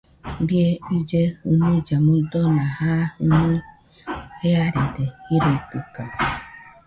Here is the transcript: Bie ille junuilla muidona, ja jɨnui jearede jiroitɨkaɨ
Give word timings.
Bie 0.47 0.67
ille 0.95 1.21
junuilla 1.45 1.97
muidona, 2.05 2.63
ja 2.79 2.93
jɨnui 3.19 3.57
jearede 4.41 5.03
jiroitɨkaɨ 5.27 6.03